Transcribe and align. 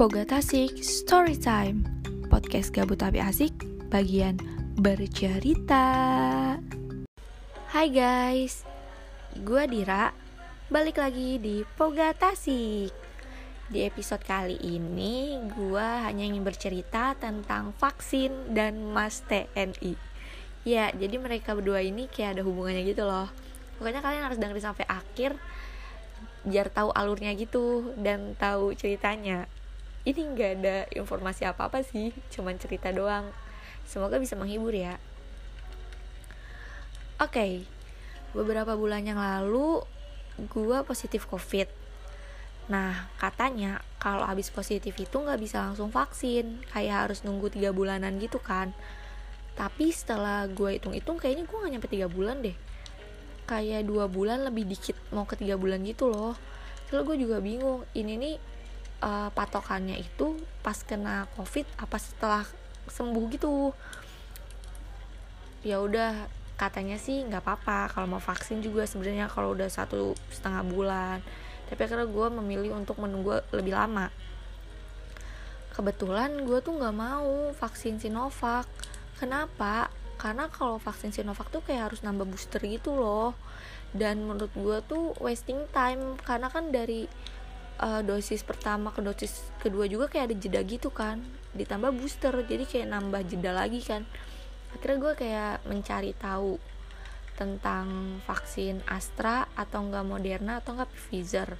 Poga 0.00 0.24
Tasik 0.24 0.80
Story 0.80 1.36
Time. 1.36 1.84
Podcast 2.32 2.72
gabut 2.72 2.96
tapi 2.96 3.20
asik 3.20 3.52
Bagian 3.92 4.40
bercerita. 4.80 5.84
Hai 7.68 7.92
guys 7.92 8.64
Gue 9.44 9.68
Dira. 9.68 10.08
Balik 10.72 11.04
lagi 11.04 11.36
di 11.36 11.60
Poga 11.76 12.16
Tasik. 12.16 12.96
Di 13.68 13.84
episode 13.84 14.24
kali 14.24 14.56
ini 14.64 15.36
Gue 15.52 15.84
hanya 15.84 16.24
ingin 16.24 16.48
bercerita 16.48 17.12
tentang 17.20 17.76
vaksin 17.76 18.56
dan 18.56 18.80
mas 18.80 19.20
TNI 19.28 20.00
Ya 20.64 20.88
jadi 20.96 21.20
mereka 21.20 21.52
berdua 21.52 21.84
ini 21.84 22.08
kayak 22.08 22.40
ada 22.40 22.42
hubungannya 22.48 22.88
gitu 22.88 23.04
loh. 23.04 23.28
Pokoknya 23.76 24.00
kalian 24.00 24.24
harus 24.24 24.40
dengerin 24.40 24.64
sampai 24.64 24.88
akhir 24.88 25.36
biar 26.48 26.72
tahu 26.72 26.88
alurnya 26.96 27.36
gitu 27.36 27.92
dan 28.00 28.32
tahu 28.40 28.72
ceritanya 28.72 29.44
ini 30.08 30.20
nggak 30.24 30.50
ada 30.60 30.76
informasi 30.96 31.44
apa 31.44 31.68
apa 31.68 31.84
sih 31.84 32.14
cuman 32.32 32.56
cerita 32.56 32.88
doang. 32.88 33.28
Semoga 33.84 34.16
bisa 34.16 34.38
menghibur 34.38 34.72
ya. 34.72 34.96
Oke 37.20 37.36
okay. 37.36 37.52
beberapa 38.32 38.72
bulan 38.78 39.04
yang 39.04 39.20
lalu 39.20 39.84
gue 40.40 40.78
positif 40.88 41.28
covid. 41.28 41.68
Nah 42.72 43.10
katanya 43.20 43.84
kalau 44.00 44.24
habis 44.24 44.48
positif 44.48 44.96
itu 44.96 45.16
nggak 45.20 45.36
bisa 45.36 45.60
langsung 45.60 45.92
vaksin. 45.92 46.64
Kayak 46.72 47.10
harus 47.10 47.20
nunggu 47.26 47.52
tiga 47.52 47.76
bulanan 47.76 48.16
gitu 48.16 48.40
kan. 48.40 48.72
Tapi 49.58 49.92
setelah 49.92 50.48
gue 50.48 50.80
hitung-hitung 50.80 51.20
kayaknya 51.20 51.44
gue 51.44 51.56
gak 51.60 51.72
nyampe 51.76 51.88
tiga 51.92 52.08
bulan 52.08 52.40
deh. 52.40 52.56
Kayak 53.44 53.84
dua 53.84 54.08
bulan 54.08 54.46
lebih 54.48 54.64
dikit 54.64 54.96
mau 55.12 55.28
ke 55.28 55.36
tiga 55.36 55.60
bulan 55.60 55.84
gitu 55.84 56.08
loh. 56.08 56.32
Lalu 56.88 57.02
gue 57.04 57.16
juga 57.28 57.36
bingung 57.44 57.84
ini 57.92 58.16
nih 58.16 58.36
uh, 59.00 59.28
patokannya 59.32 60.00
itu 60.00 60.38
pas 60.60 60.76
kena 60.84 61.26
covid 61.36 61.66
apa 61.76 61.96
setelah 61.96 62.44
sembuh 62.88 63.24
gitu. 63.32 63.72
Ya 65.60 65.80
udah 65.80 66.28
katanya 66.60 67.00
sih 67.00 67.24
nggak 67.24 67.40
apa-apa 67.40 67.88
kalau 67.88 68.16
mau 68.16 68.22
vaksin 68.22 68.60
juga 68.60 68.84
sebenarnya 68.84 69.32
kalau 69.32 69.56
udah 69.56 69.68
satu 69.68 70.12
setengah 70.28 70.64
bulan. 70.64 71.18
Tapi 71.68 71.80
akhirnya 71.86 72.08
gue 72.08 72.26
memilih 72.42 72.76
untuk 72.76 73.00
menunggu 73.00 73.40
lebih 73.54 73.72
lama. 73.76 74.12
Kebetulan 75.70 76.44
gue 76.44 76.58
tuh 76.60 76.76
nggak 76.76 76.96
mau 76.96 77.54
vaksin 77.56 78.02
Sinovac. 78.02 78.66
Kenapa? 79.16 79.88
Karena 80.18 80.50
kalau 80.52 80.76
vaksin 80.76 81.14
Sinovac 81.14 81.48
tuh 81.48 81.64
kayak 81.64 81.92
harus 81.92 82.00
nambah 82.02 82.26
booster 82.26 82.60
gitu 82.66 82.98
loh. 82.98 83.38
Dan 83.94 84.26
menurut 84.26 84.50
gue 84.52 84.78
tuh 84.84 85.14
wasting 85.22 85.64
time. 85.70 86.18
Karena 86.26 86.50
kan 86.50 86.74
dari 86.74 87.06
uh, 87.80 88.02
dosis 88.04 88.44
pertama 88.44 88.92
ke 88.92 89.00
dosis 89.00 89.48
kedua 89.58 89.88
juga 89.88 90.06
kayak 90.06 90.30
ada 90.30 90.36
jeda 90.36 90.60
gitu 90.62 90.92
kan. 90.92 91.24
Ditambah 91.56 91.90
booster 91.96 92.32
jadi 92.44 92.62
kayak 92.68 92.86
nambah 92.92 93.26
jeda 93.26 93.56
lagi 93.56 93.80
kan. 93.80 94.04
Akhirnya 94.76 94.96
gue 95.02 95.12
kayak 95.18 95.54
mencari 95.66 96.12
tahu 96.14 96.60
tentang 97.34 98.20
vaksin 98.28 98.84
Astra 98.86 99.48
atau 99.56 99.80
enggak 99.82 100.04
Moderna 100.04 100.60
atau 100.60 100.76
enggak 100.76 100.92
Pfizer. 100.92 101.56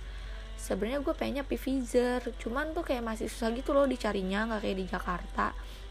Sebenarnya 0.60 1.00
gue 1.00 1.14
pengennya 1.16 1.44
Pfizer 1.48 2.20
cuman 2.36 2.76
tuh 2.76 2.84
kayak 2.84 3.02
masih 3.02 3.26
susah 3.32 3.50
gitu 3.56 3.72
loh 3.72 3.88
dicarinya 3.88 4.46
nggak 4.46 4.60
kayak 4.62 4.76
di 4.76 4.86
Jakarta. 4.86 5.46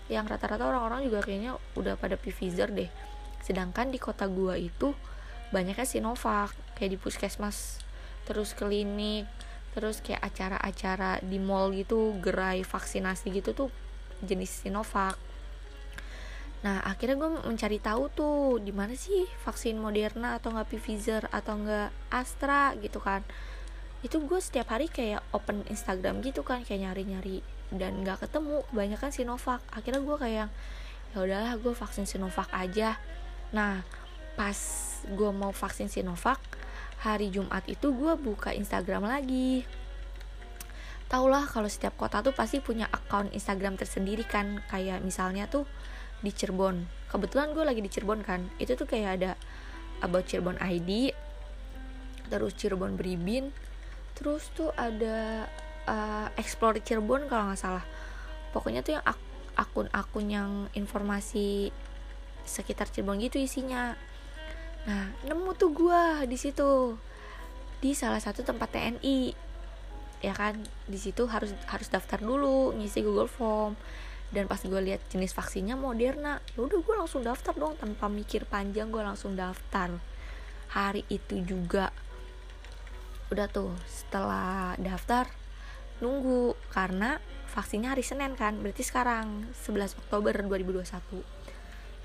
Yang 0.09 0.25
rata-rata 0.37 0.63
orang-orang 0.69 1.09
juga 1.09 1.25
kayaknya 1.25 1.57
udah 1.73 1.97
pada 1.97 2.15
Pfizer 2.15 2.69
deh. 2.69 2.89
Sedangkan 3.41 3.89
di 3.89 3.97
kota 3.97 4.29
gua 4.29 4.55
itu 4.55 4.93
banyaknya 5.49 5.89
Sinovac 5.89 6.53
kayak 6.77 6.95
di 6.95 6.97
puskesmas 7.01 7.81
terus 8.29 8.53
klinik 8.53 9.25
terus 9.73 10.01
kayak 10.01 10.25
acara-acara 10.25 11.21
di 11.21 11.37
mall 11.37 11.71
gitu 11.73 12.17
gerai 12.19 12.65
vaksinasi 12.65 13.29
gitu 13.29 13.53
tuh 13.53 13.69
jenis 14.25 14.65
Sinovac. 14.65 15.15
Nah 16.59 16.83
akhirnya 16.83 17.15
gue 17.15 17.29
mencari 17.47 17.79
tahu 17.79 18.11
tuh 18.11 18.59
di 18.59 18.75
mana 18.75 18.91
sih 18.97 19.23
vaksin 19.47 19.79
Moderna 19.79 20.35
atau 20.35 20.51
nggak 20.51 20.67
Pfizer 20.75 21.23
atau 21.31 21.55
nggak 21.55 21.89
Astra 22.11 22.75
gitu 22.83 22.99
kan. 22.99 23.23
Itu 24.03 24.19
gue 24.23 24.39
setiap 24.43 24.75
hari 24.75 24.91
kayak 24.91 25.23
open 25.31 25.63
Instagram 25.71 26.19
gitu 26.19 26.43
kan 26.43 26.67
kayak 26.67 26.91
nyari-nyari 26.91 27.39
dan 27.71 28.03
nggak 28.03 28.27
ketemu 28.27 28.65
kebanyakan 28.71 29.11
Sinovac. 29.15 29.61
Akhirnya 29.71 30.03
gue 30.03 30.17
kayak 30.19 30.47
ya 31.15 31.17
udahlah 31.17 31.55
gue 31.55 31.71
vaksin 31.71 32.03
Sinovac 32.03 32.51
aja. 32.51 32.99
Nah 33.55 33.87
pas 34.35 34.59
gue 35.07 35.31
mau 35.31 35.55
vaksin 35.55 35.87
Sinovac 35.87 36.39
hari 36.99 37.31
Jumat 37.31 37.63
itu 37.71 37.95
gue 37.95 38.13
buka 38.19 38.51
Instagram 38.51 39.07
lagi. 39.07 39.63
Taulah 41.09 41.47
kalau 41.49 41.65
setiap 41.65 41.97
kota 41.97 42.21
tuh 42.21 42.35
pasti 42.35 42.61
punya 42.61 42.85
akun 42.91 43.31
Instagram 43.33 43.79
tersendiri 43.79 44.27
kan. 44.27 44.61
Kayak 44.67 45.01
misalnya 45.01 45.47
tuh 45.47 45.65
di 46.19 46.29
Cirebon. 46.29 46.85
Kebetulan 47.09 47.55
gue 47.55 47.63
lagi 47.65 47.81
di 47.81 47.89
Cirebon 47.89 48.21
kan. 48.21 48.45
Itu 48.61 48.75
tuh 48.75 48.85
kayak 48.85 49.11
ada 49.19 49.31
About 49.99 50.31
Cirebon 50.31 50.55
ID 50.63 51.11
Terus 52.31 52.53
Cirebon 52.55 52.95
Beribin 52.95 53.51
Terus 54.15 54.47
tuh 54.55 54.71
ada 54.75 55.47
uh, 55.87 56.27
explore 56.35 56.83
Cirebon 56.83 57.31
kalau 57.31 57.51
nggak 57.51 57.59
salah. 57.59 57.85
Pokoknya 58.51 58.83
tuh 58.83 58.99
yang 58.99 59.05
ak 59.07 59.19
akun-akun 59.59 60.25
yang 60.31 60.51
informasi 60.71 61.71
sekitar 62.47 62.87
Cirebon 62.87 63.19
gitu 63.19 63.39
isinya 63.39 63.95
nah 64.89 65.13
nemu 65.21 65.53
tuh 65.53 65.69
gue 65.69 66.25
di 66.25 66.33
situ. 66.33 66.97
Di 67.77 67.93
salah 67.93 68.17
satu 68.17 68.41
tempat 68.41 68.73
TNI 68.73 69.37
ya 70.19 70.35
kan 70.35 70.57
di 70.83 70.99
situ 70.99 71.29
harus 71.29 71.55
harus 71.69 71.87
daftar 71.87 72.19
dulu 72.19 72.73
ngisi 72.73 73.05
Google 73.05 73.29
Form. 73.29 73.77
Dan 74.33 74.49
pas 74.49 74.61
gue 74.61 74.81
lihat 74.81 75.01
jenis 75.13 75.33
vaksinnya 75.33 75.77
Moderna 75.77 76.41
ya 76.57 76.65
udah 76.65 76.81
gue 76.81 76.95
langsung 76.97 77.21
daftar 77.21 77.53
dong 77.53 77.77
tanpa 77.77 78.09
mikir 78.09 78.49
panjang 78.49 78.89
gue 78.89 79.05
langsung 79.05 79.37
daftar. 79.37 79.93
Hari 80.73 81.05
itu 81.13 81.37
juga. 81.45 81.93
Udah 83.29 83.45
tuh 83.45 83.77
setelah 83.85 84.73
daftar 84.81 85.29
nunggu. 86.01 86.57
Karena 86.73 87.21
vaksinnya 87.53 87.93
hari 87.93 88.01
Senin 88.01 88.33
kan 88.33 88.57
berarti 88.57 88.81
sekarang 88.81 89.53
11 89.53 90.01
Oktober 90.01 90.33
2021 90.33 91.38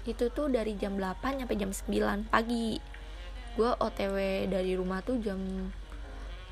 itu 0.04 0.28
tuh 0.30 0.52
dari 0.52 0.76
jam 0.76 1.00
8 1.00 1.40
sampai 1.40 1.56
jam 1.56 1.70
9 1.72 2.28
pagi. 2.28 2.76
Gue 3.56 3.70
otw 3.80 4.16
dari 4.50 4.72
rumah 4.76 5.00
tuh 5.00 5.16
jam 5.20 5.40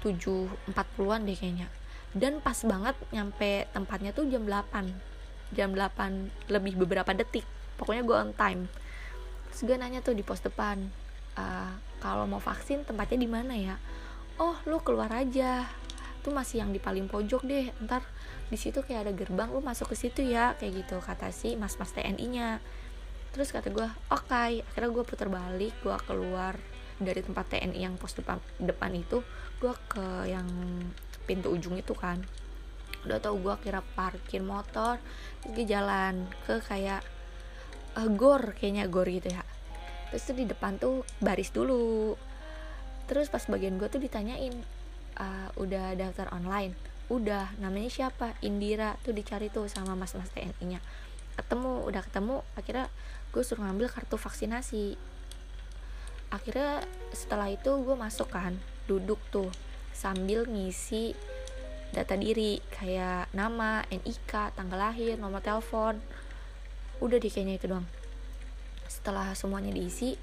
7.40an 0.00 1.20
deh 1.28 1.36
kayaknya. 1.36 1.68
Dan 2.12 2.44
pas 2.44 2.56
banget 2.64 2.96
nyampe 3.12 3.68
tempatnya 3.72 4.12
tuh 4.12 4.28
jam 4.28 4.44
8 4.44 5.12
jam 5.52 5.76
8 5.76 6.48
lebih 6.48 6.80
beberapa 6.80 7.12
detik. 7.12 7.44
Pokoknya 7.76 8.02
gue 8.04 8.16
on 8.16 8.32
time. 8.32 8.62
Terus 9.52 9.60
gue 9.68 9.76
nanya 9.76 10.00
tuh 10.00 10.16
di 10.16 10.24
pos 10.24 10.40
depan 10.40 10.80
uh, 11.36 11.72
kalau 12.00 12.24
mau 12.24 12.40
vaksin 12.40 12.88
tempatnya 12.88 13.20
di 13.20 13.28
mana 13.28 13.54
ya? 13.54 13.76
Oh 14.40 14.56
lu 14.64 14.80
keluar 14.80 15.12
aja. 15.12 15.68
Tuh 16.24 16.32
masih 16.32 16.64
yang 16.64 16.72
di 16.72 16.80
paling 16.80 17.06
pojok 17.06 17.44
deh. 17.44 17.68
Ntar 17.84 18.00
di 18.48 18.56
situ 18.56 18.80
kayak 18.80 19.08
ada 19.08 19.12
gerbang 19.12 19.52
lu 19.52 19.60
masuk 19.60 19.92
ke 19.92 19.96
situ 19.96 20.24
ya. 20.24 20.56
Kayak 20.56 20.88
gitu 20.88 20.96
kata 21.04 21.28
si 21.30 21.54
mas 21.54 21.76
mas 21.76 21.92
TNI 21.92 22.26
nya 22.32 22.48
terus 23.32 23.48
kata 23.48 23.72
gue 23.72 23.88
oke 24.12 24.28
okay. 24.28 24.60
akhirnya 24.60 24.90
gue 24.92 25.04
putar 25.08 25.28
balik 25.32 25.72
gue 25.80 25.96
keluar 26.04 26.54
dari 27.02 27.20
tempat 27.20 27.50
TNI 27.50 27.78
yang 27.82 27.94
pos 27.98 28.14
depan 28.14 28.38
depan 28.60 28.94
itu 28.94 29.24
gue 29.58 29.74
ke 29.90 30.30
yang 30.30 30.46
pintu 31.24 31.54
ujung 31.54 31.78
itu 31.78 31.94
kan. 31.94 32.22
Udah 33.02 33.18
tau 33.18 33.34
gue 33.34 33.54
kira 33.62 33.82
parkir 33.98 34.42
motor 34.42 34.98
gue 35.42 35.64
jalan 35.66 36.30
ke 36.46 36.62
kayak 36.62 37.02
uh, 37.98 38.08
gor 38.14 38.54
kayaknya 38.58 38.86
gor 38.86 39.06
gitu 39.06 39.30
ya. 39.30 39.42
Terus 40.10 40.22
tuh 40.28 40.36
di 40.38 40.46
depan 40.46 40.78
tuh 40.78 41.02
baris 41.18 41.50
dulu. 41.50 42.14
Terus 43.10 43.26
pas 43.30 43.42
bagian 43.50 43.78
gue 43.78 43.88
tuh 43.90 43.98
ditanyain 43.98 44.54
uh, 45.18 45.50
udah 45.58 45.98
daftar 45.98 46.30
online? 46.30 46.74
Udah. 47.10 47.50
Namanya 47.58 47.90
siapa? 47.90 48.38
Indira. 48.46 48.94
Tuh 49.02 49.14
dicari 49.14 49.50
tuh 49.50 49.66
sama 49.66 49.98
mas-mas 49.98 50.30
TNI 50.30 50.64
nya 50.66 50.80
ketemu 51.36 51.88
udah 51.88 52.02
ketemu 52.04 52.36
akhirnya 52.56 52.86
gue 53.32 53.42
suruh 53.42 53.64
ngambil 53.64 53.88
kartu 53.88 54.20
vaksinasi. 54.20 55.00
Akhirnya 56.32 56.84
setelah 57.12 57.48
itu 57.52 57.68
gue 57.68 57.96
masuk 57.96 58.32
kan 58.32 58.56
duduk 58.88 59.20
tuh 59.32 59.48
sambil 59.92 60.48
ngisi 60.48 61.12
data 61.92 62.16
diri 62.16 62.56
kayak 62.72 63.28
nama, 63.36 63.84
NIK, 63.92 64.56
tanggal 64.56 64.80
lahir, 64.80 65.20
nomor 65.20 65.44
telepon. 65.44 66.00
Udah 67.04 67.20
di 67.20 67.28
kayaknya 67.28 67.60
itu 67.60 67.66
doang. 67.68 67.84
Setelah 68.88 69.36
semuanya 69.36 69.72
diisi 69.72 70.16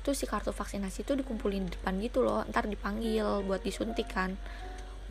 tuh 0.00 0.16
si 0.16 0.24
kartu 0.24 0.48
vaksinasi 0.48 1.04
tuh 1.04 1.20
dikumpulin 1.20 1.68
di 1.68 1.76
depan 1.76 2.00
gitu 2.00 2.24
loh 2.24 2.40
ntar 2.48 2.64
dipanggil 2.64 3.44
buat 3.44 3.60
disuntik 3.60 4.08
kan. 4.08 4.36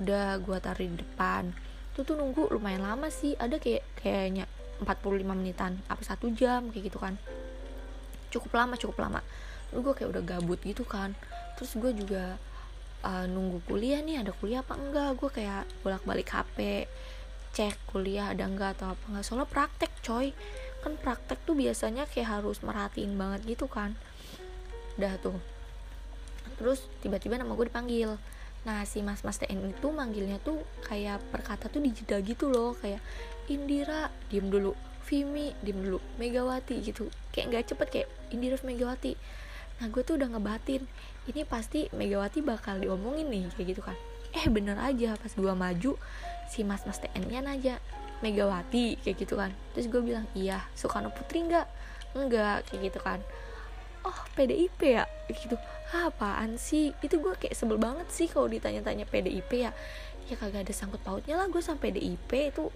Udah 0.01 0.41
gue 0.41 0.57
taruh 0.57 0.81
di 0.81 0.97
depan. 0.97 1.53
Tuh 1.93 2.01
tuh 2.01 2.17
nunggu 2.17 2.49
lumayan 2.49 2.81
lama 2.81 3.13
sih 3.13 3.37
ada 3.37 3.61
kayak 3.61 3.85
kayaknya 4.01 4.49
45 4.79 5.27
menitan 5.27 5.79
apa 5.91 6.01
satu 6.01 6.31
jam 6.31 6.71
kayak 6.71 6.91
gitu 6.91 6.99
kan. 6.99 7.19
Cukup 8.31 8.51
lama 8.55 8.75
cukup 8.79 8.97
lama. 9.03 9.19
Lu 9.75 9.83
gue 9.83 9.93
kayak 9.93 10.09
udah 10.15 10.23
gabut 10.23 10.59
gitu 10.63 10.87
kan. 10.87 11.13
Terus 11.59 11.75
gue 11.75 11.91
juga 11.91 12.39
uh, 13.03 13.25
nunggu 13.27 13.63
kuliah 13.67 13.99
nih 13.99 14.23
ada 14.23 14.31
kuliah 14.31 14.63
apa 14.63 14.79
enggak? 14.79 15.11
Gue 15.19 15.29
kayak 15.29 15.67
bolak 15.83 16.03
balik 16.07 16.29
HP 16.31 16.87
cek 17.49 17.75
kuliah 17.89 18.29
ada 18.31 18.45
enggak 18.45 18.79
atau 18.79 18.93
apa 18.95 19.03
enggak. 19.11 19.23
Soalnya 19.27 19.47
praktek 19.49 19.91
coy. 20.05 20.31
Kan 20.79 20.95
praktek 20.95 21.43
tuh 21.43 21.59
biasanya 21.59 22.07
kayak 22.07 22.39
harus 22.39 22.63
merhatiin 22.63 23.19
banget 23.19 23.57
gitu 23.57 23.67
kan. 23.67 23.99
Udah 24.95 25.19
tuh. 25.19 25.35
Terus 26.55 26.87
tiba-tiba 27.03 27.35
nama 27.35 27.51
gue 27.55 27.67
dipanggil 27.67 28.15
nah 28.67 28.83
si 28.83 28.99
mas 28.99 29.23
mas 29.23 29.39
TN 29.39 29.71
itu 29.71 29.87
manggilnya 29.87 30.35
tuh 30.43 30.59
kayak 30.83 31.23
perkata 31.31 31.71
tuh 31.71 31.79
dijeda 31.79 32.19
gitu 32.19 32.51
loh 32.51 32.75
kayak 32.75 32.99
Indira 33.49 34.13
diem 34.29 34.45
dulu. 34.47 34.77
Vimi 35.09 35.57
diem 35.65 35.81
dulu. 35.81 35.97
Megawati 36.21 36.85
gitu. 36.85 37.09
Kayak 37.33 37.45
nggak 37.49 37.65
cepet 37.73 37.87
kayak 37.89 38.07
Indira 38.29 38.61
Megawati. 38.61 39.17
Nah 39.81 39.89
gue 39.89 40.05
tuh 40.05 40.21
udah 40.21 40.29
ngebatin 40.29 40.85
ini 41.25 41.41
pasti 41.49 41.89
Megawati 41.89 42.45
bakal 42.45 42.77
diomongin 42.77 43.25
nih 43.33 43.49
kayak 43.57 43.67
gitu 43.73 43.81
kan. 43.81 43.97
Eh 44.37 44.45
bener 44.45 44.77
aja 44.77 45.17
pas 45.17 45.33
gue 45.33 45.53
maju 45.57 45.97
si 46.45 46.61
mas 46.61 46.85
mas 46.85 47.01
TN 47.01 47.25
nya 47.25 47.41
nanya 47.41 47.81
Megawati? 48.21 49.01
kayak 49.01 49.17
gitu 49.17 49.33
kan. 49.33 49.49
Terus 49.73 49.89
gue 49.89 50.01
bilang 50.05 50.29
iya. 50.37 50.61
Soekarno 50.77 51.09
Putri 51.09 51.41
nggak? 51.41 51.65
Enggak 52.13 52.69
kayak 52.69 52.93
gitu 52.93 52.99
kan 53.01 53.21
oh 54.05 54.19
PDIP 54.35 54.79
ya? 54.83 55.03
Gitu. 55.27 55.55
Ah, 55.89 56.13
apaan 56.13 56.55
sih? 56.61 56.93
Itu 57.01 57.19
gue 57.19 57.33
kayak 57.35 57.55
sebel 57.57 57.81
banget 57.81 58.07
sih 58.13 58.29
kalau 58.29 58.47
ditanya-tanya 58.47 59.09
PDIP 59.09 59.51
ya. 59.65 59.71
Ya 60.29 60.35
kagak 60.37 60.69
ada 60.69 60.73
sangkut 60.75 61.01
pautnya 61.01 61.35
lah 61.35 61.49
gue 61.49 61.59
sama 61.59 61.81
PDIP 61.81 62.53
itu 62.53 62.69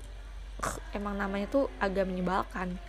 emang 0.96 1.18
namanya 1.20 1.46
tuh 1.52 1.70
agak 1.78 2.10
menyebalkan. 2.10 2.80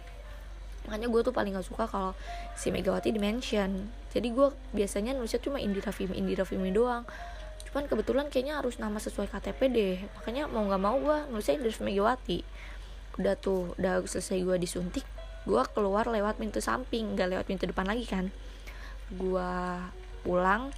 Makanya 0.84 1.08
gue 1.08 1.20
tuh 1.24 1.32
paling 1.32 1.56
gak 1.56 1.64
suka 1.64 1.84
kalau 1.88 2.12
si 2.56 2.68
Megawati 2.68 3.12
dimention. 3.12 3.88
Jadi 4.12 4.28
gue 4.32 4.52
biasanya 4.76 5.16
nulisnya 5.16 5.40
cuma 5.40 5.58
Indira 5.60 5.90
Vimi 5.90 6.16
Indira 6.16 6.44
Vimi 6.44 6.70
doang. 6.70 7.08
Cuman 7.68 7.88
kebetulan 7.88 8.28
kayaknya 8.28 8.60
harus 8.60 8.76
nama 8.76 9.00
sesuai 9.00 9.32
KTP 9.32 9.60
deh. 9.72 9.96
Makanya 10.20 10.48
mau 10.48 10.64
nggak 10.68 10.82
mau 10.82 10.96
gue 11.00 11.18
nulisnya 11.32 11.56
Indira 11.60 11.80
Megawati. 11.80 12.38
Udah 13.16 13.34
tuh 13.40 13.72
udah 13.80 14.04
selesai 14.04 14.44
gue 14.44 14.56
disuntik 14.60 15.04
gue 15.44 15.62
keluar 15.76 16.08
lewat 16.08 16.40
pintu 16.40 16.64
samping 16.64 17.12
nggak 17.12 17.36
lewat 17.36 17.44
pintu 17.44 17.68
depan 17.68 17.84
lagi 17.84 18.08
kan. 18.08 18.32
Gue 19.12 19.52
pulang. 20.24 20.72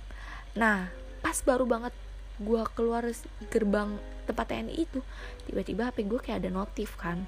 Nah 0.58 0.90
pas 1.22 1.38
baru 1.42 1.64
banget 1.66 1.94
gue 2.42 2.62
keluar 2.76 3.06
gerbang 3.48 3.96
tempat 4.26 4.46
TNI 4.52 4.74
itu 4.74 5.00
tiba-tiba 5.48 5.88
HP 5.88 6.04
gue 6.10 6.20
kayak 6.20 6.42
ada 6.42 6.50
notif 6.50 6.98
kan. 6.98 7.24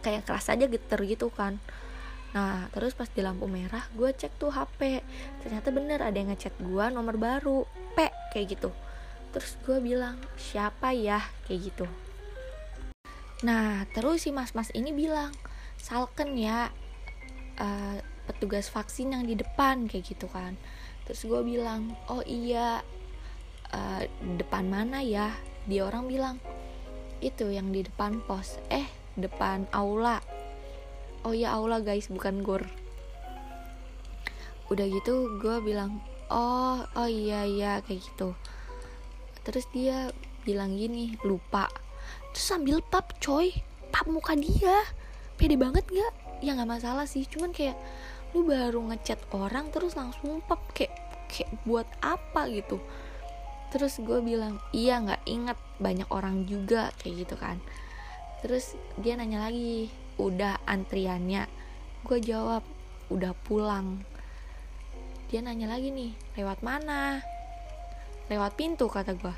Kayak 0.00 0.30
keras 0.30 0.46
aja 0.48 0.70
geter 0.70 1.00
gitu 1.02 1.34
kan. 1.34 1.58
Nah 2.34 2.70
terus 2.70 2.94
pas 2.94 3.10
di 3.10 3.22
lampu 3.22 3.50
merah 3.50 3.82
gue 3.98 4.10
cek 4.14 4.38
tuh 4.38 4.54
HP 4.54 5.02
ternyata 5.42 5.68
bener 5.74 5.98
ada 5.98 6.14
yang 6.14 6.30
ngechat 6.30 6.54
gue 6.62 6.84
nomor 6.94 7.18
baru 7.18 7.66
P 7.98 8.06
kayak 8.30 8.58
gitu. 8.58 8.70
Terus 9.34 9.58
gue 9.66 9.82
bilang 9.82 10.14
siapa 10.38 10.94
ya? 10.94 11.18
kayak 11.50 11.60
gitu. 11.74 11.86
Nah 13.42 13.82
terus 13.90 14.24
si 14.24 14.30
mas-mas 14.30 14.70
ini 14.78 14.94
bilang 14.94 15.34
salken 15.84 16.32
ya 16.40 16.72
uh, 17.60 17.96
petugas 18.24 18.72
vaksin 18.72 19.12
yang 19.12 19.28
di 19.28 19.36
depan 19.36 19.84
kayak 19.84 20.16
gitu 20.16 20.24
kan. 20.32 20.56
Terus 21.04 21.28
gue 21.28 21.40
bilang 21.44 21.92
oh 22.08 22.24
iya 22.24 22.80
uh, 23.68 24.02
depan 24.40 24.64
mana 24.72 25.04
ya? 25.04 25.36
Dia 25.68 25.84
orang 25.84 26.08
bilang 26.08 26.36
itu 27.20 27.52
yang 27.52 27.68
di 27.68 27.84
depan 27.84 28.24
pos. 28.24 28.56
Eh 28.72 28.88
depan 29.20 29.68
aula. 29.76 30.24
Oh 31.28 31.36
ya 31.36 31.52
aula 31.52 31.84
guys 31.84 32.08
bukan 32.08 32.40
gor. 32.40 32.64
Udah 34.72 34.88
gitu 34.88 35.36
gue 35.36 35.60
bilang 35.60 36.00
oh 36.32 36.80
oh 36.96 37.08
iya 37.08 37.44
iya 37.44 37.84
kayak 37.84 38.00
gitu. 38.00 38.32
Terus 39.44 39.68
dia 39.76 40.08
bilang 40.48 40.80
gini 40.80 41.20
lupa. 41.28 41.68
Terus 42.32 42.56
sambil 42.56 42.80
pap 42.80 43.20
coy 43.20 43.52
pap 43.92 44.08
muka 44.08 44.32
dia 44.32 44.80
pede 45.34 45.58
banget 45.58 45.84
gak 45.90 46.12
ya 46.44 46.52
nggak 46.52 46.70
masalah 46.70 47.08
sih. 47.08 47.24
Cuman 47.24 47.56
kayak 47.56 47.76
lu 48.36 48.44
baru 48.44 48.82
ngechat 48.92 49.20
orang 49.32 49.72
terus 49.72 49.96
langsung 49.96 50.44
pap 50.44 50.60
kayak 50.76 50.92
kayak 51.32 51.50
buat 51.64 51.88
apa 52.04 52.46
gitu. 52.52 52.78
Terus 53.72 53.98
gue 53.98 54.20
bilang 54.20 54.60
iya 54.70 55.00
nggak 55.00 55.22
inget. 55.24 55.58
Banyak 55.80 56.08
orang 56.12 56.44
juga 56.44 56.92
kayak 57.00 57.14
gitu 57.26 57.34
kan. 57.40 57.58
Terus 58.44 58.76
dia 59.00 59.16
nanya 59.16 59.48
lagi 59.48 59.88
udah 60.20 60.60
antriannya? 60.68 61.48
Gue 62.04 62.20
jawab 62.20 62.62
udah 63.08 63.32
pulang. 63.48 64.04
Dia 65.32 65.40
nanya 65.40 65.72
lagi 65.72 65.90
nih 65.90 66.12
lewat 66.38 66.60
mana? 66.60 67.24
Lewat 68.28 68.54
pintu 68.54 68.86
kata 68.86 69.16
gue. 69.16 69.34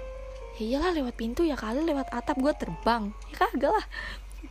Ya 0.56 0.62
iyalah 0.76 0.92
lewat 0.96 1.14
pintu 1.20 1.44
ya 1.44 1.56
kali 1.56 1.86
lewat 1.86 2.10
atap. 2.12 2.36
Gue 2.36 2.52
terbang. 2.52 3.14
Ya 3.32 3.34
kagak 3.40 3.72
lah. 3.72 3.86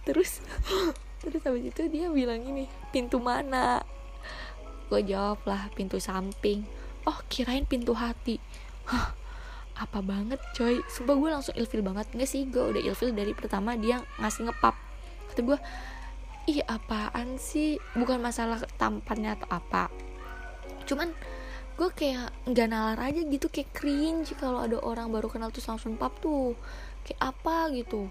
Terus 0.08 0.42
terus 1.26 1.42
habis 1.42 1.66
itu 1.66 1.90
dia 1.90 2.06
bilang 2.14 2.46
ini 2.46 2.70
pintu 2.94 3.18
mana? 3.18 3.82
Gue 4.86 5.02
jawab 5.02 5.42
lah 5.50 5.74
pintu 5.74 5.98
samping. 5.98 6.62
Oh 7.10 7.18
kirain 7.26 7.66
pintu 7.66 7.98
hati. 7.98 8.38
Hah, 8.86 9.18
apa 9.82 10.00
banget 10.06 10.38
coy? 10.54 10.78
Sumpah 10.86 11.18
gue 11.18 11.30
langsung 11.34 11.58
ilfil 11.58 11.82
banget. 11.82 12.06
Nggak 12.14 12.30
sih 12.30 12.46
gue 12.46 12.62
udah 12.62 12.82
ilfil 12.86 13.10
dari 13.10 13.34
pertama 13.34 13.74
dia 13.74 14.06
ngasih 14.22 14.46
ngepap. 14.46 14.78
Kata 15.34 15.42
gue 15.42 15.58
ih 16.46 16.62
apaan 16.70 17.42
sih? 17.42 17.82
Bukan 17.98 18.22
masalah 18.22 18.62
tampannya 18.78 19.34
atau 19.34 19.50
apa. 19.50 19.90
Cuman 20.86 21.10
gue 21.76 21.90
kayak 21.90 22.30
nggak 22.46 22.68
nalar 22.70 23.00
aja 23.02 23.26
gitu 23.26 23.50
kayak 23.50 23.74
cringe 23.74 24.38
kalau 24.38 24.62
ada 24.62 24.78
orang 24.80 25.10
baru 25.10 25.28
kenal 25.28 25.50
tuh 25.50 25.66
langsung 25.66 25.98
pap 25.98 26.14
tuh. 26.22 26.54
Kayak 27.02 27.34
apa 27.34 27.74
gitu 27.74 28.06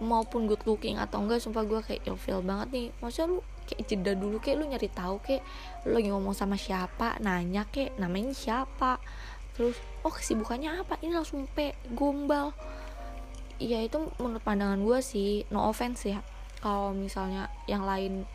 maupun 0.00 0.48
good 0.48 0.62
looking 0.64 0.96
atau 0.96 1.20
enggak 1.20 1.42
sumpah 1.42 1.66
gue 1.66 1.80
kayak 1.82 2.02
ilfil 2.08 2.40
banget 2.40 2.68
nih. 2.72 2.88
Masa 3.02 3.28
lu 3.28 3.44
kayak 3.66 3.82
jeda 3.86 4.12
dulu 4.16 4.42
kayak 4.42 4.56
lu 4.58 4.64
nyari 4.70 4.88
tahu 4.90 5.22
kayak 5.22 5.42
lu 5.86 5.94
lagi 5.94 6.08
ngomong 6.10 6.34
sama 6.34 6.58
siapa 6.58 7.18
nanya 7.20 7.68
kayak 7.68 7.98
namanya 8.00 8.32
siapa. 8.32 8.98
Terus 9.52 9.76
oh 10.02 10.12
kesibukannya 10.12 10.82
apa? 10.82 10.96
Ini 11.04 11.12
langsung 11.12 11.44
pe 11.50 11.76
gombal. 11.92 12.56
Ya 13.62 13.78
itu 13.84 14.00
menurut 14.18 14.42
pandangan 14.42 14.80
gue 14.80 14.98
sih 15.04 15.44
no 15.52 15.68
offense 15.68 16.08
ya. 16.08 16.24
Kalau 16.62 16.94
misalnya 16.94 17.50
yang 17.66 17.86
lain 17.86 18.26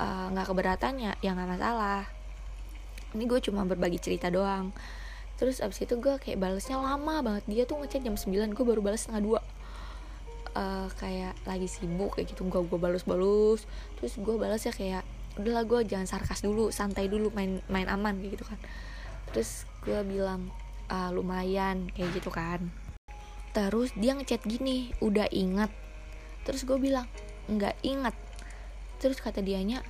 eh, 0.00 0.26
nggak 0.32 0.46
uh, 0.46 0.50
keberatannya 0.50 1.12
ya 1.20 1.30
nggak 1.32 1.50
masalah. 1.56 2.04
Ini 3.12 3.24
gue 3.28 3.40
cuma 3.44 3.64
berbagi 3.68 4.00
cerita 4.00 4.32
doang. 4.32 4.72
Terus 5.40 5.58
abis 5.58 5.84
itu 5.84 5.96
gue 5.98 6.20
kayak 6.20 6.38
balesnya 6.38 6.76
lama 6.80 7.24
banget. 7.24 7.44
Dia 7.48 7.62
tuh 7.64 7.80
ngechat 7.80 8.04
jam 8.04 8.14
9 8.14 8.52
gue 8.52 8.64
baru 8.64 8.80
balas 8.84 9.04
setengah 9.08 9.22
dua 9.24 9.40
uh, 10.56 10.88
kayak 11.00 11.36
lagi 11.48 11.68
sibuk 11.68 12.16
kayak 12.16 12.32
gitu 12.32 12.46
gue 12.48 12.60
gue 12.66 12.78
balas 12.78 13.04
balus 13.04 13.64
terus 13.98 14.16
gue 14.16 14.34
balas 14.36 14.62
ya 14.64 14.72
kayak 14.72 15.04
udahlah 15.40 15.64
gue 15.64 15.80
jangan 15.88 16.04
sarkas 16.04 16.44
dulu 16.44 16.68
santai 16.68 17.08
dulu 17.08 17.32
main 17.32 17.64
main 17.72 17.88
aman 17.88 18.20
kayak 18.20 18.36
gitu 18.40 18.44
kan. 18.44 18.60
Terus 19.32 19.64
gue 19.84 19.96
bilang 20.04 20.52
uh, 20.92 21.08
lumayan 21.08 21.88
kayak 21.96 22.20
gitu 22.20 22.28
kan. 22.28 22.68
Terus 23.56 23.92
dia 23.96 24.12
ngechat 24.16 24.44
gini 24.44 24.92
udah 25.00 25.28
ingat 25.32 25.72
terus 26.42 26.66
gue 26.66 26.78
bilang 26.78 27.06
nggak 27.46 27.78
ingat 27.86 28.14
terus 28.98 29.18
kata 29.18 29.42
dianya 29.42 29.82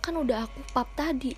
kan 0.00 0.16
udah 0.16 0.48
aku 0.48 0.60
pap 0.72 0.88
tadi 0.96 1.36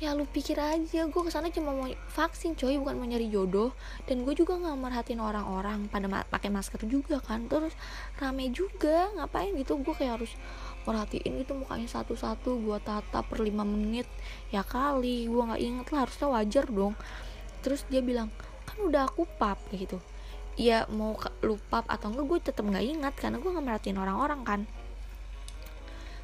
ya 0.00 0.16
lu 0.16 0.24
pikir 0.24 0.56
aja. 0.56 1.04
Gue 1.06 1.22
ke 1.22 1.30
sana 1.30 1.52
cuma 1.52 1.76
mau 1.76 1.84
vaksin 2.16 2.56
coy 2.56 2.80
bukan 2.80 2.96
mau 2.96 3.04
nyari 3.04 3.28
jodoh. 3.28 3.76
Dan 4.08 4.24
gue 4.24 4.32
juga 4.32 4.56
nggak 4.56 4.76
merhatiin 4.80 5.20
orang-orang 5.20 5.86
pada 5.92 6.08
ma 6.08 6.24
pakai 6.24 6.48
masker 6.48 6.88
juga 6.88 7.20
kan. 7.20 7.44
Terus 7.46 7.76
rame 8.16 8.48
juga. 8.48 9.12
Ngapain 9.14 9.52
gitu? 9.60 9.76
Gue 9.84 9.92
kayak 9.92 10.24
harus 10.24 10.32
merhatiin 10.88 11.44
gitu 11.44 11.52
mukanya 11.52 11.86
satu-satu. 11.86 12.56
Gue 12.64 12.80
tatap 12.80 13.28
per 13.28 13.44
lima 13.44 13.62
menit. 13.62 14.08
Ya 14.48 14.64
kali. 14.64 15.28
Gue 15.28 15.44
nggak 15.44 15.60
inget 15.60 15.86
lah. 15.92 16.08
Harusnya 16.08 16.26
wajar 16.32 16.64
dong. 16.72 16.96
Terus 17.60 17.84
dia 17.92 18.00
bilang 18.00 18.32
kan 18.64 18.80
udah 18.80 19.04
aku 19.04 19.28
pap 19.36 19.60
gitu. 19.76 20.00
Ya 20.56 20.88
mau 20.88 21.12
lupa 21.44 21.84
atau 21.84 22.08
enggak 22.08 22.24
gue 22.24 22.38
tetap 22.40 22.64
nggak 22.64 22.84
ingat 22.88 23.14
karena 23.20 23.36
gue 23.36 23.50
nggak 23.52 23.66
merhatiin 23.68 24.00
orang-orang 24.00 24.40
kan. 24.48 24.60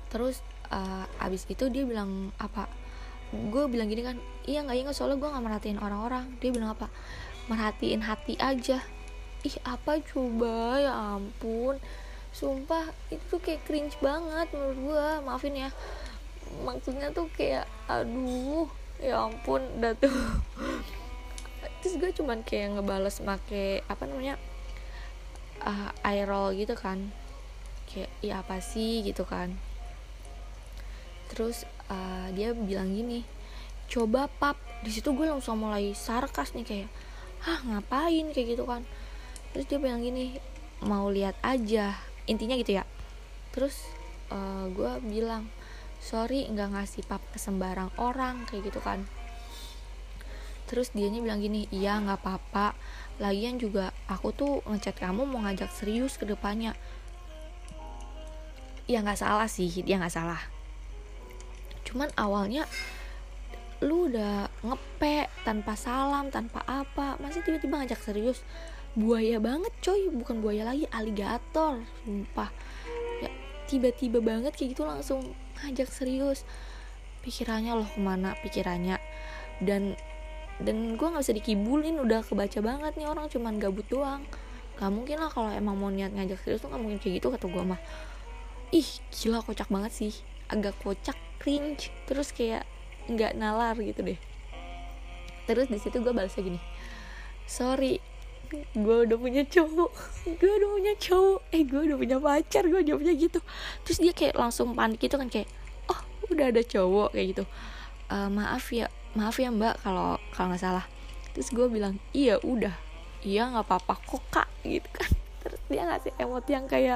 Terus 0.08 0.40
uh, 0.72 1.04
abis 1.20 1.44
itu 1.52 1.68
dia 1.68 1.84
bilang 1.84 2.32
apa 2.40 2.85
gue 3.34 3.64
bilang 3.66 3.90
gini 3.90 4.06
kan 4.06 4.16
iya 4.46 4.62
nggak 4.62 4.86
ingat 4.86 4.94
soalnya 4.94 5.18
gue 5.18 5.28
nggak 5.28 5.44
merhatiin 5.44 5.80
orang-orang. 5.82 6.26
Dia 6.38 6.50
bilang 6.54 6.78
apa? 6.78 6.86
Merhatiin 7.50 8.06
hati 8.06 8.38
aja. 8.38 8.78
Ih 9.42 9.56
apa 9.66 9.98
coba? 10.02 10.78
Ya 10.78 10.92
ampun. 10.94 11.82
Sumpah 12.30 12.92
itu 13.10 13.40
kayak 13.42 13.64
cringe 13.66 13.96
banget 13.98 14.50
menurut 14.54 14.78
gue 14.78 15.06
maafin 15.26 15.54
ya. 15.58 15.70
Maksudnya 16.62 17.10
tuh 17.10 17.26
kayak 17.34 17.66
aduh 17.90 18.70
ya 19.02 19.26
ampun 19.26 19.62
udah 19.82 19.94
tuh. 19.98 20.14
Terus 21.82 21.94
gue 21.98 22.10
cuman 22.22 22.46
kayak 22.46 22.78
ngebales 22.78 23.18
make 23.22 23.82
apa 23.90 24.02
namanya 24.06 24.38
uh, 25.66 25.90
eye 26.06 26.22
roll 26.22 26.54
gitu 26.54 26.78
kan. 26.78 27.10
Kayak 27.90 28.10
ya 28.22 28.42
apa 28.42 28.62
sih? 28.62 29.02
gitu 29.02 29.26
kan. 29.26 29.58
Terus 31.26 31.66
uh, 31.90 32.28
dia 32.34 32.52
bilang 32.52 32.92
gini 32.92 33.26
coba 33.86 34.26
pap. 34.26 34.58
Di 34.82 34.90
situ 34.92 35.14
gue 35.14 35.26
langsung 35.26 35.62
mulai 35.62 35.94
sarkas 35.96 36.52
nih 36.52 36.66
kayak 36.66 36.88
ah 37.46 37.58
ngapain? 37.66 38.30
Kayak 38.34 38.58
gitu 38.58 38.64
kan. 38.66 38.82
Terus 39.54 39.64
dia 39.70 39.78
bilang 39.78 40.02
gini 40.02 40.36
mau 40.84 41.08
lihat 41.08 41.38
aja. 41.42 41.96
Intinya 42.26 42.58
gitu 42.58 42.78
ya. 42.82 42.84
Terus 43.54 43.86
uh, 44.30 44.68
gue 44.70 44.92
bilang 45.06 45.48
sorry 46.02 46.46
nggak 46.50 46.76
ngasih 46.76 47.02
pap 47.06 47.22
ke 47.30 47.38
sembarang 47.38 47.94
orang. 47.96 48.44
Kayak 48.50 48.74
gitu 48.74 48.80
kan. 48.82 49.06
Terus 50.66 50.90
dianya 50.90 51.22
bilang 51.22 51.38
gini 51.38 51.70
iya 51.70 51.98
nggak 52.02 52.20
apa-apa. 52.26 52.74
Lagian 53.22 53.56
juga 53.56 53.94
aku 54.10 54.34
tuh 54.34 54.52
ngechat 54.66 54.98
kamu 54.98 55.24
mau 55.24 55.40
ngajak 55.46 55.70
serius 55.72 56.18
ke 56.18 56.26
depannya. 56.26 56.74
Ya 58.90 59.02
nggak 59.02 59.18
salah 59.18 59.50
sih 59.50 59.70
dia 59.82 59.98
nggak 59.98 60.14
salah 60.14 60.55
cuman 61.96 62.12
awalnya 62.20 62.68
lu 63.80 64.12
udah 64.12 64.52
ngepe 64.60 65.32
tanpa 65.48 65.72
salam 65.80 66.28
tanpa 66.28 66.60
apa 66.68 67.16
masih 67.24 67.40
tiba-tiba 67.40 67.80
ngajak 67.80 68.04
serius. 68.04 68.44
Buaya 68.92 69.40
banget 69.40 69.72
coy. 69.80 70.12
Bukan 70.12 70.44
buaya 70.44 70.68
lagi 70.68 70.84
aligator 70.92 71.80
sumpah. 72.04 72.52
Ya 73.24 73.32
tiba-tiba 73.64 74.20
banget 74.20 74.52
kayak 74.60 74.76
gitu 74.76 74.84
langsung 74.84 75.32
ngajak 75.64 75.88
serius. 75.88 76.44
Pikirannya 77.24 77.72
loh 77.72 77.88
ke 77.88 77.96
mana 77.96 78.36
pikirannya. 78.44 79.00
Dan 79.64 79.96
dan 80.60 81.00
gue 81.00 81.06
nggak 81.08 81.24
bisa 81.24 81.32
dikibulin 81.32 81.96
udah 81.96 82.20
kebaca 82.28 82.60
banget 82.60 82.92
nih 83.00 83.08
orang 83.08 83.32
cuman 83.32 83.56
gabut 83.56 83.88
doang. 83.88 84.20
Gak 84.76 84.92
mungkin 84.92 85.16
lah 85.16 85.32
kalau 85.32 85.48
emang 85.48 85.80
mau 85.80 85.88
niat 85.88 86.12
ngajak 86.12 86.44
serius 86.44 86.60
tuh 86.60 86.68
gak 86.68 86.76
mungkin 86.76 87.00
kayak 87.00 87.24
gitu 87.24 87.32
kata 87.32 87.48
gue 87.48 87.64
mah. 87.64 87.80
Ih 88.76 88.84
gila 89.16 89.40
kocak 89.40 89.72
banget 89.72 89.92
sih. 89.96 90.12
Agak 90.52 90.76
kocak 90.84 91.16
cringe. 91.46 91.94
Terus 92.10 92.34
kayak 92.34 92.66
nggak 93.06 93.38
nalar 93.38 93.78
gitu 93.78 94.02
deh. 94.02 94.18
Terus 95.46 95.70
di 95.70 95.78
situ 95.78 96.02
gue 96.02 96.10
balasnya 96.10 96.42
gini 96.42 96.58
sorry 97.46 98.02
gue 98.74 98.96
udah 99.10 99.18
punya 99.18 99.42
cowok. 99.42 99.90
Gue 100.38 100.52
udah 100.54 100.70
punya 100.78 100.94
cowok. 100.94 101.40
Eh 101.50 101.66
gue 101.66 101.80
udah 101.82 101.98
punya 101.98 102.16
pacar 102.22 102.62
gue 102.70 102.78
jawabnya 102.86 103.14
gitu. 103.18 103.42
Terus 103.82 103.98
dia 103.98 104.12
kayak 104.14 104.38
langsung 104.38 104.70
panik 104.70 105.02
gitu 105.02 105.18
kan 105.18 105.26
kayak 105.26 105.50
oh 105.90 105.98
udah 106.30 106.54
ada 106.54 106.62
cowok 106.62 107.10
kayak 107.10 107.26
gitu. 107.34 107.44
E, 108.06 108.16
maaf 108.30 108.70
ya 108.70 108.86
maaf 109.18 109.34
ya 109.42 109.50
mbak 109.50 109.82
kalau 109.82 110.22
kalau 110.30 110.54
nggak 110.54 110.62
salah. 110.62 110.86
Terus 111.34 111.50
gue 111.50 111.66
bilang 111.66 111.98
iya 112.14 112.38
udah. 112.38 112.70
Iya 113.26 113.50
nggak 113.50 113.66
apa-apa 113.66 113.98
kok 114.06 114.22
kak 114.30 114.46
gitu 114.62 114.86
kan. 114.94 115.10
Terus 115.42 115.60
dia 115.66 115.82
ngasih 115.82 116.14
emot 116.22 116.46
yang 116.46 116.70
kayak 116.70 116.95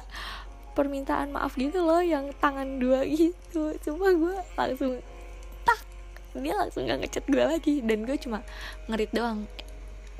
permintaan 0.72 1.34
maaf 1.34 1.58
gitu 1.58 1.82
loh 1.82 2.00
yang 2.00 2.30
tangan 2.38 2.78
dua 2.78 3.04
gitu. 3.06 3.74
Cuma 3.82 4.14
gue 4.14 4.36
langsung 4.56 5.02
dia 6.30 6.54
langsung 6.54 6.86
gak 6.86 7.02
ngechat 7.02 7.24
gue 7.26 7.42
lagi. 7.42 7.74
Dan 7.82 8.06
gue 8.06 8.14
cuma 8.22 8.46
ngerit 8.86 9.10
doang. 9.10 9.50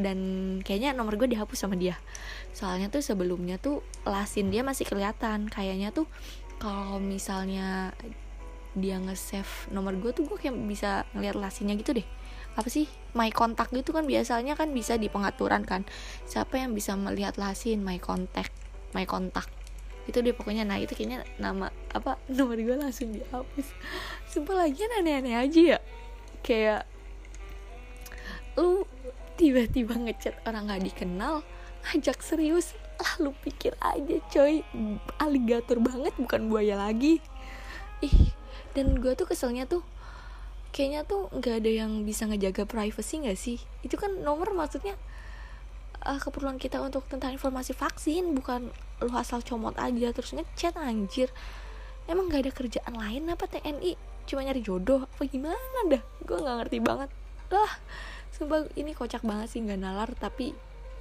Dan 0.01 0.19
kayaknya 0.67 0.97
nomor 0.97 1.15
gue 1.15 1.31
dihapus 1.31 1.67
sama 1.67 1.79
dia. 1.79 1.95
Soalnya 2.51 2.91
tuh 2.91 3.05
sebelumnya 3.05 3.63
tuh 3.63 3.85
lasin 4.03 4.51
dia 4.51 4.67
masih 4.67 4.89
kelihatan. 4.91 5.47
Kayaknya 5.47 5.95
tuh 5.95 6.11
kalau 6.59 6.99
misalnya 6.99 7.95
dia 8.75 8.99
nge-save 9.03 9.71
nomor 9.75 9.99
gue 9.99 10.11
tuh 10.15 10.27
gue 10.27 10.39
kayak 10.39 10.55
bisa 10.67 11.07
ngeliat 11.15 11.39
lasinnya 11.39 11.79
gitu 11.79 11.95
deh. 11.95 12.07
Apa 12.59 12.67
sih? 12.67 12.91
My 13.15 13.31
contact 13.31 13.71
gitu 13.71 13.95
kan 13.95 14.03
biasanya 14.03 14.59
kan 14.59 14.75
bisa 14.75 14.99
di 14.99 15.07
pengaturan 15.07 15.63
kan. 15.63 15.87
Siapa 16.27 16.59
yang 16.59 16.75
bisa 16.75 16.99
melihat 16.99 17.39
lasin? 17.39 17.87
My 17.87 18.03
contact. 18.03 18.51
My 18.91 19.07
contact 19.07 19.60
itu 20.09 20.19
deh 20.21 20.33
pokoknya. 20.33 20.65
Nah 20.65 20.81
itu 20.81 20.97
kayaknya 20.97 21.27
nama 21.37 21.69
apa 21.93 22.17
nomor 22.31 22.57
gue 22.57 22.77
langsung 22.77 23.13
dihapus. 23.13 23.67
Sumpah 24.31 24.67
lagi 24.67 24.81
aneh-aneh 25.01 25.37
aja 25.37 25.61
ya. 25.77 25.79
Kayak 26.41 26.89
lu 28.57 28.85
tiba-tiba 29.41 29.97
ngechat 29.97 30.37
orang 30.45 30.69
gak 30.69 30.85
dikenal 30.85 31.41
ngajak 31.81 32.21
serius 32.21 32.77
lah 33.01 33.13
lu 33.25 33.33
pikir 33.41 33.73
aja 33.81 34.17
coy. 34.29 34.61
Aligator 35.17 35.81
banget 35.81 36.13
bukan 36.21 36.53
buaya 36.53 36.77
lagi. 36.77 37.25
Ih 38.05 38.33
dan 38.77 39.01
gue 39.01 39.13
tuh 39.19 39.27
keselnya 39.27 39.67
tuh 39.67 39.83
kayaknya 40.71 41.03
tuh 41.03 41.27
nggak 41.35 41.67
ada 41.67 41.71
yang 41.83 42.07
bisa 42.07 42.31
ngejaga 42.31 42.63
privacy 42.69 43.25
nggak 43.25 43.39
sih? 43.39 43.59
Itu 43.83 43.99
kan 43.99 44.23
nomor 44.23 44.55
maksudnya 44.55 44.95
uh, 46.05 46.21
keperluan 46.21 46.57
kita 46.57 46.81
untuk 46.81 47.05
tentang 47.09 47.35
informasi 47.35 47.77
vaksin 47.77 48.33
bukan 48.37 48.73
lu 49.01 49.13
asal 49.17 49.41
comot 49.45 49.77
aja 49.77 50.13
terus 50.13 50.33
ngechat 50.37 50.77
anjir. 50.77 51.29
Emang 52.09 52.27
gak 52.33 52.49
ada 52.49 52.53
kerjaan 52.53 52.95
lain 52.97 53.31
apa 53.31 53.47
TNI 53.47 53.95
cuma 54.27 54.47
nyari 54.47 54.63
jodoh 54.63 55.05
apa 55.05 55.23
gimana 55.27 55.79
dah? 55.91 56.03
Gue 56.23 56.39
nggak 56.39 56.57
ngerti 56.65 56.79
banget. 56.83 57.11
Lah 57.51 57.73
sumpah 58.31 58.71
ini 58.79 58.95
kocak 58.95 59.27
banget 59.27 59.53
sih 59.53 59.61
nggak 59.61 59.81
nalar 59.81 60.11
tapi 60.17 60.55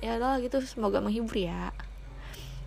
ya 0.04 0.18
lah 0.18 0.42
gitu 0.42 0.60
semoga 0.66 1.00
menghibur 1.00 1.38
ya. 1.38 1.72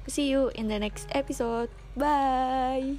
See 0.06 0.30
you 0.30 0.50
in 0.58 0.66
the 0.66 0.78
next 0.78 1.06
episode. 1.14 1.70
Bye 1.94 2.98